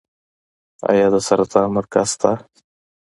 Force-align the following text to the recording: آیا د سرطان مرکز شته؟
آیا 0.89 1.07
د 1.13 1.15
سرطان 1.27 1.67
مرکز 1.77 2.07
شته؟ 2.13 2.31